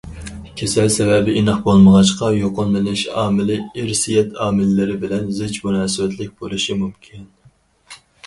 [0.59, 7.29] كېسەل سەۋەبى ئېنىق بولمىغاچقا، يۇقۇملىنىش ئامىلى، ئىرسىيەت ئامىللىرى بىلەن زىچ مۇناسىۋەتلىك بولۇشى مۇمكىن.